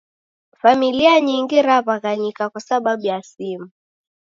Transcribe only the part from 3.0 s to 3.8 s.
ya simu